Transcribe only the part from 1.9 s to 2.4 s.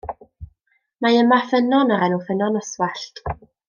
o'r enw